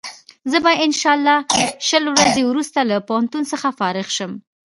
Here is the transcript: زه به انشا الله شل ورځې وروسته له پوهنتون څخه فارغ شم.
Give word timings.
زه 0.51 0.57
به 0.63 0.71
انشا 0.85 1.09
الله 1.17 1.39
شل 1.87 2.05
ورځې 2.15 2.41
وروسته 2.45 2.79
له 2.89 2.95
پوهنتون 3.07 3.43
څخه 3.51 3.67
فارغ 3.79 4.07
شم. 4.17 4.31